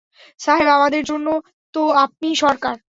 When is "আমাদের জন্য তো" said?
0.69-1.81